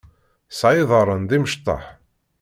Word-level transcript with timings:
Tesɛa 0.49 0.73
iḍaṛṛen 0.81 1.23
d 1.29 1.31
imecṭaḥ. 1.37 1.85